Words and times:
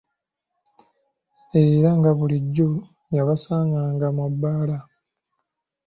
Era 1.63 1.89
nga 1.97 2.11
bulijjo 2.17 2.69
yabasanganga 3.15 4.07
mu 4.17 4.25
bbaala. 4.31 4.77